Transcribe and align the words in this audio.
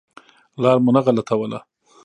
لار 0.61 0.77
مو 0.83 0.91
نه 0.95 1.01
غلطوله. 1.05 1.59